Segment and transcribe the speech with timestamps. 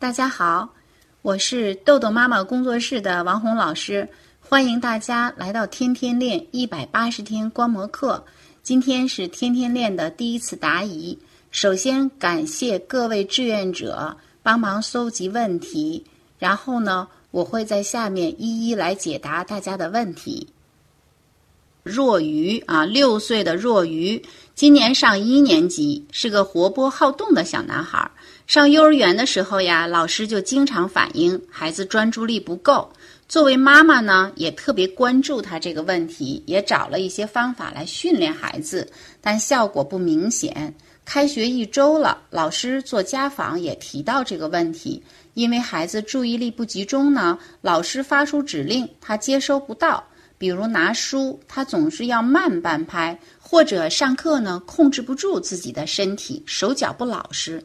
[0.00, 0.66] 大家好，
[1.20, 4.08] 我是豆豆妈妈工作室的王红老师，
[4.40, 8.24] 欢迎大家来到天天练一百八十天观摩课。
[8.62, 11.18] 今天是天天练的第一次答疑，
[11.50, 16.02] 首先感谢各位志愿者帮忙搜集问题，
[16.38, 20.48] 然后呢，我会在下面一一来解答大家的问题。
[21.90, 24.22] 若愚啊，六岁的若愚，
[24.54, 28.10] 今年上一年级，是个活泼好动的小男孩。
[28.46, 32.90] 上幼儿园的时候呀，老师就经常反映孩子专注力不够。
[33.28, 38.88] 作为妈妈呢，也特别关注他这个问题，也找了一些方法来训练孩子，
[39.20, 40.74] 但效果不明显。
[41.04, 45.02] 开学一周了，老师做家访也提到这个问题，
[45.34, 50.04] 因为孩子注意力不集中呢，老师发出指令他接收不到。
[50.40, 57.62] 比如拿书，他总是要慢半拍，或者上课呢控制不住自己的身体，手脚不老实。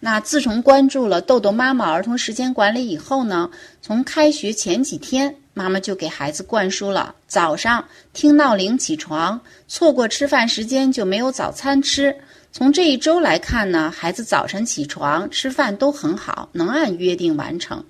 [0.00, 3.50] 那自从关注了豆豆妈妈儿童时间管理以后呢，
[3.82, 12.16] 从开学前几天，妈妈就给孩子灌输了：早上听闹铃起床，错过吃饭时间就没有早餐吃。
[12.52, 17.84] 从这一周来看呢，孩子早晨起床吃饭都很好，能按约定完成。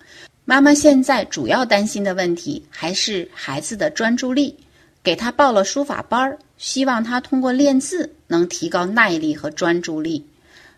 [0.46, 4.54] 妈妈现在主要担心的问题还是孩子的专注力，
[5.02, 10.26] 给他报了书法班儿，希望他通过练字能提高耐力和专注力。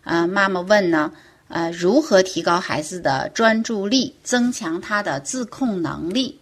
[0.03, 1.11] 啊，妈妈问呢，
[1.49, 6.39] 呃，如何提高孩子的专注力，增强他的自控能力？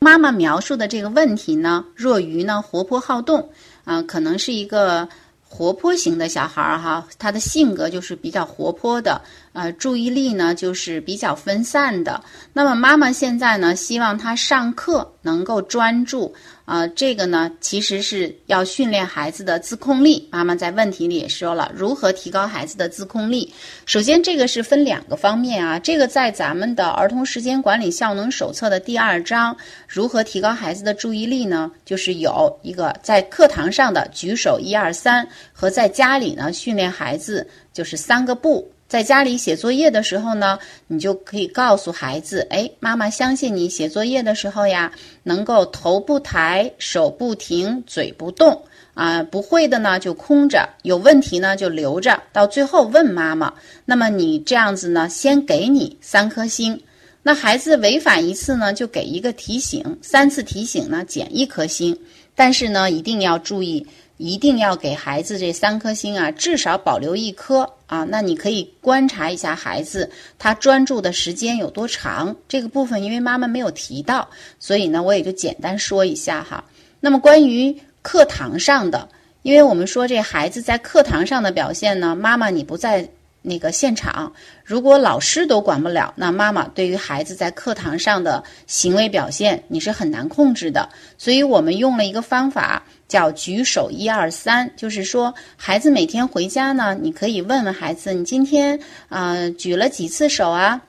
[0.00, 3.48] 妈妈描述的这个问题呢，若愚呢，活泼好动，
[3.84, 5.08] 啊，可能是一个。
[5.52, 9.20] 活泼型的小孩儿哈，他的性格就是比较活泼的，
[9.52, 12.22] 呃，注意力呢就是比较分散的。
[12.52, 16.32] 那么妈妈现在呢，希望他上课能够专注。
[16.70, 20.28] 啊，这个呢，其实是要训练孩子的自控力。
[20.30, 23.52] 妈妈在问题里也说了，如何提高孩子的自控力。
[23.86, 25.80] 首先，这个是分两个方面啊。
[25.80, 29.56] 这个在咱们的儿童时间管理效能手册的第二章，
[29.88, 31.72] 如何提高孩子的注意力呢？
[31.84, 38.70] 就是有一个在课堂上的举手一二三，和在家里呢训练孩子就是三个不。
[38.90, 40.58] 在家里写作业的时候呢，
[40.88, 44.90] 你就可以告诉孩子：“哎，妈妈相信你写作业的时候呀，
[45.22, 48.64] 能够头不抬，手不停，嘴不动
[48.94, 49.22] 啊。
[49.22, 53.54] 不会的呢就空着，有问题呢就留着，到最后问妈妈。
[53.84, 56.82] 那么你这样子呢，先给你三颗星。
[57.22, 61.96] 那孩子违反一次呢，就给一个提醒；三次提醒呢，减一颗星。
[62.34, 63.86] 但是呢，一定要注意。”
[64.22, 68.04] 一定要给孩子这三颗星啊，至少保留一颗啊。
[68.04, 72.36] 那你可以观察一下孩子他专注的时间有多长。
[72.46, 76.62] 这个部分因为妈妈没有提到，所以呢我也就简单说一下哈。
[77.00, 79.08] 那么关于课堂上的，
[79.40, 83.08] 因为我们说这孩子在课堂上的表现呢，妈妈你不在。
[83.42, 84.32] 那个现场，
[84.64, 90.88] 如果老师都管不了，那妈妈对于孩子在课堂上的行为表现，你是很难控制的。
[91.16, 98.78] 所以我们用了一个方法，叫举手一二三，就是说，孩子每天回家呢，你可以问问孩子，你今天
[99.08, 100.82] 啊举了几次手啊？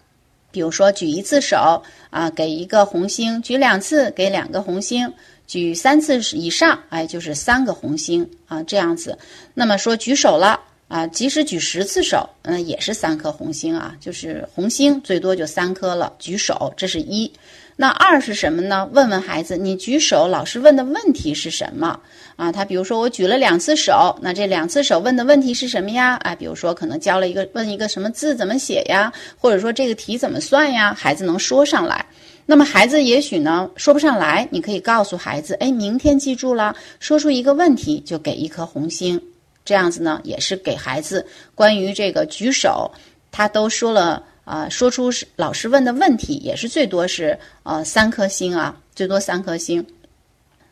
[0.51, 5.07] 比如说举一次手啊，给一个红星；举两次，给两个红星；
[5.47, 9.17] 举三次以上，哎，就是三个红星啊，这样子。
[9.53, 10.59] 那么说举手了。
[10.91, 16.11] 啊，即使举十次手，嗯，也是三颗红星啊，就是红星最多就三颗了。
[16.19, 17.31] 举手，这是一。
[17.77, 18.89] 那二是什么呢？
[18.91, 21.97] 问问孩子，你举手，老师问的问题是什么？
[22.35, 26.17] 啊，他比如说我举了两次手，那这两次手问的问题是什么呀？
[26.23, 30.93] 啊，比如说可能教了一个问一个什么字怎么写呀，或者说这个题怎么算呀？
[30.93, 32.05] 孩子能说上来。
[32.45, 39.21] 那么孩子也许呢说不上来，你可以告诉孩子，哎，明天记住了，说出一个问题就给一颗红星。
[39.63, 42.91] 这样子呢，也是给孩子关于这个举手，
[43.31, 49.85] 他都说了啊，说出是老师问的问题，也是最多是呃三颗星啊，最多三颗星。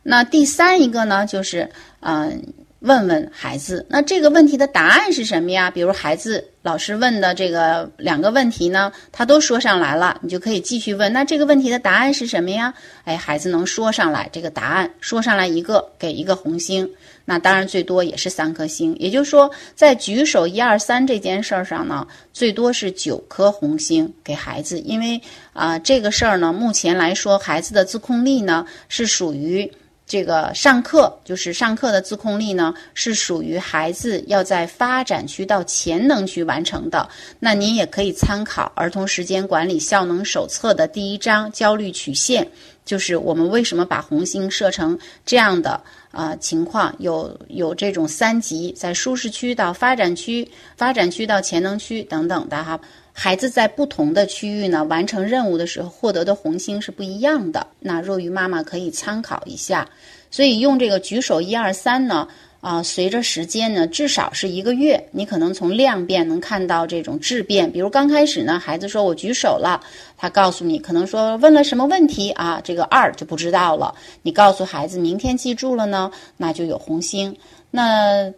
[0.04, 2.54] 那第三一个呢，就是嗯。
[2.80, 5.70] 问问孩子，那这个问题的答案是什么呀？
[5.70, 11.12] 比如孩子老师问的这个两个问题呢，他都说上来了，你就可以继续问。
[11.12, 12.74] 那这个问题的答案是什么呀？
[13.04, 16.90] 哎，孩子能说上来这个答案，说上来一个给一个红星，
[17.26, 18.96] 那当然最多也是三颗星。
[18.98, 25.22] 也就是说，在举手一二三这件事儿上呢，最多是九颗红星给孩子，因为
[25.52, 29.70] 啊这个事儿呢，目前来说孩子的自控力呢是属于。
[30.10, 37.08] 这个上课就是上课的自控力呢，是属于孩子要在发展区到潜能区完成的。
[37.40, 42.50] 那您也可以参考《儿童时间管理效能手册》的第一章焦虑曲线，
[42.84, 44.98] 就是我们为什么把红星设成
[45.28, 45.80] 这样的
[46.12, 52.80] 啊情况，有有这种三级，在舒适区到发展区，发展区到潜能区等等的哈。
[53.14, 57.68] 孩子在不同的区域呢，完成任务的时候获得的红星是不一样的。
[57.80, 59.88] 那若愚妈妈可以参考一下。
[60.32, 62.28] 所以用这个举手一二三呢。
[62.62, 67.72] 啊，随着时间呢，至少是一个月，你可能从量变能看到这种质变。
[67.72, 69.80] 比如刚开始呢，孩子说我举手了，
[70.18, 73.96] 他告诉你，可能说问了什么问题啊，这个二就不知道了。
[74.22, 77.34] 你告诉孩子明天记住了呢，那就有红星。
[77.72, 78.30] 那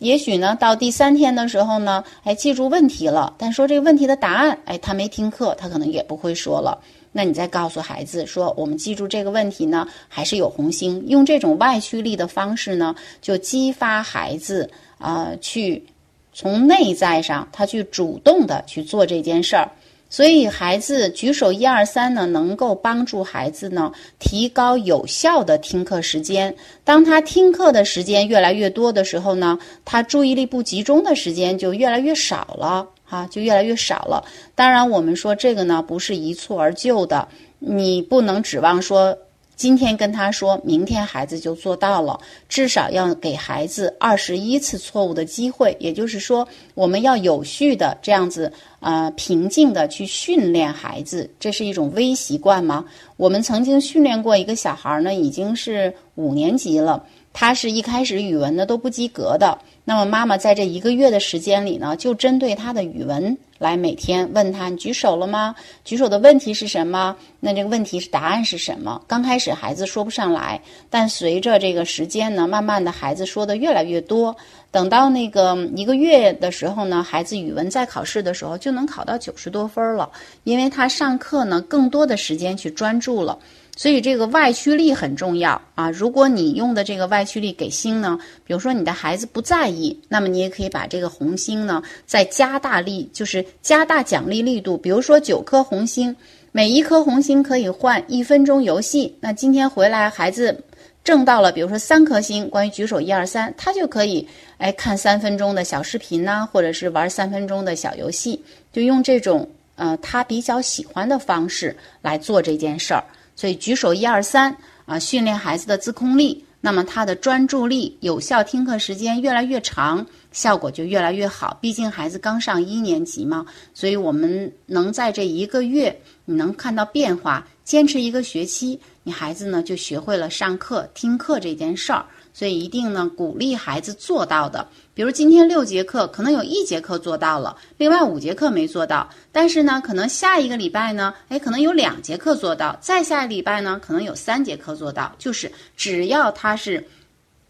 [0.00, 6.80] 也许呢，到第三天的时候呢，哎，记住问题了，但说这个问题的答案，哎，他没听课，他可能也不会说了。
[7.12, 11.04] 那你再告诉孩子说，我们记住这个问题呢，还是有红星。
[11.06, 15.84] 用这种外驱力的方式呢，就激发孩子啊，去
[16.32, 19.70] 从内在上，他去主动的去做这件事儿。
[20.10, 26.54] 所以孩子举手一二三呢，能够帮助孩子呢提高有效的听课时间。
[26.84, 32.86] 当他听课的时间越来越多的时候呢，他注意力不集中的时间就越来越少了。
[33.04, 34.22] 哈，就越来越少了。
[34.54, 37.26] 当然，我们说这个呢，不是一蹴而就的。
[37.58, 39.18] 你不能指望说
[39.60, 42.18] 今天跟他说，明天孩子就做到了。
[42.48, 45.76] 至少要给孩子二十一次错误的机会。
[45.78, 51.28] 也就是说，我们要有序的这样子，呃，平静的去训练孩子。
[51.38, 52.86] 这是一种微习惯吗？
[53.18, 57.04] 我们曾经训练过一个小孩呢，已经是五年级了。
[57.34, 59.58] 他是一开始语文呢都不及格的。
[59.84, 65.54] 那么妈妈在这一个月的时间里呢，就针对他的语文来每天问他：“你举手了吗？
[65.84, 67.14] 举手的问题是什么？
[67.40, 70.58] 那这个问题是答案是什么？”刚开始孩子说不上来，
[70.88, 74.34] 但随着这个时间呢，慢慢的孩子说的越来越多。
[74.70, 80.10] 等到那个一个月的时候呢，孩子语文在考试的时候就能考到九十多分了，
[80.44, 83.38] 因为他上课呢更多的时间去专注了。
[83.76, 85.90] 所以这个外驱力很重要啊！
[85.90, 94.76] 如果你用的这个外驱力给星呢，比如说你的孩子不在意，那么你也可以把这个红星呢再加大力，就是加大奖励力度。
[94.76, 96.14] 比如说九颗红星，
[96.52, 99.16] 每一颗红星可以换一分钟游戏。
[99.20, 100.62] 那今天回来孩子
[101.02, 104.28] 挣到了，比如说三颗星，关于举手一二三，他就可以
[104.58, 108.38] 哎看三分钟的小视频呐，或者是玩三分钟的小游戏，
[108.74, 113.02] 就用这种呃他比较喜欢的方式来做这件事儿。
[113.40, 114.54] 所以举手一二三
[114.84, 121.56] 啊，训练孩子的自控力，那么他的专注力、有效听课时间越来越长，效果就越来越好。
[121.58, 125.98] 毕竟孩子刚上一年级嘛，所以我们能在这一个月
[126.30, 132.06] 你能看到变化，坚持一个学期，你孩子呢就学会了上课听课这件事儿。
[132.32, 139.10] 所以一定呢鼓励孩子做到的，比如今天六节课，可能有一节课做到了，另外五节课没做到。
[139.32, 145.12] 但是呢，可能下一个礼拜呢，哎，可能有两节课做到，再下一礼拜呢，可能有三节课做到。
[145.18, 146.86] 就是只要他是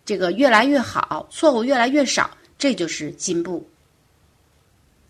[0.06, 3.68] 这个越来越好，错误越来越少，这就是进步。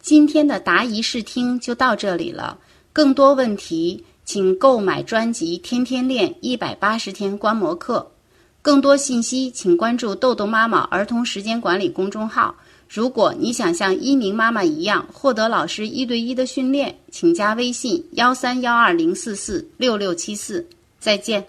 [0.01, 2.59] 今天的答疑试听就到这里了，
[3.01, 8.07] 更多问题请购买专辑《天天练一百八十天观摩课》。
[8.61, 12.55] 更多信息，请关注“豆豆妈妈儿童时间管理”公众号。
[12.91, 20.69] 如果你想像一鸣妈妈一样获得老师一对一的训练，请加微信：幺三幺二零四四六六七四。
[20.99, 21.47] 再见。